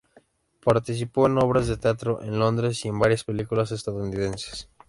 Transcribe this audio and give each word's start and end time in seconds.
Participó 0.65 1.27
en 1.27 1.37
obras 1.37 1.67
de 1.67 1.77
teatro 1.77 2.23
en 2.23 2.39
Londres 2.39 2.83
y 2.85 2.87
en 2.87 2.97
varias 2.97 3.23
películas 3.23 3.71
estadounidenses. 3.71 4.67